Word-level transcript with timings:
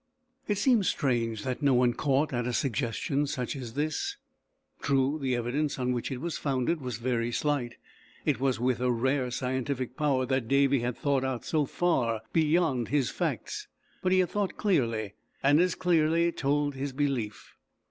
It 0.47 0.57
seems 0.57 0.87
strange 0.89 1.43
that 1.43 1.61
no 1.61 1.75
one 1.75 1.93
caught 1.93 2.33
at 2.33 2.47
a 2.47 2.53
suggestion 2.53 3.27
such 3.27 3.55
as 3.55 3.73
this. 3.75 4.17
True, 4.79 5.19
the 5.21 5.35
evidence 5.35 5.77
on 5.77 5.91
which 5.93 6.09
it 6.11 6.19
was 6.19 6.39
founded 6.39 6.81
was 6.81 6.97
very 6.97 7.31
slight; 7.31 7.75
it 8.25 8.39
was 8.39 8.59
with 8.59 8.81
a 8.81 8.89
rare 8.91 9.29
scientific 9.29 9.95
power 9.95 10.25
that 10.25 10.47
Davy 10.47 10.79
had 10.79 10.97
thought 10.97 11.23
out 11.23 11.45
so 11.45 11.67
far 11.67 12.21
beyond 12.33 12.87
his 12.87 13.11
facts; 13.11 13.67
but 14.01 14.11
he 14.11 14.17
had 14.17 14.31
thought 14.31 14.57
clearly, 14.57 15.13
and 15.43 15.59
as 15.61 15.75
clearly 15.75 16.31
told 16.31 16.73
his 16.73 16.93
belief. 16.93 17.55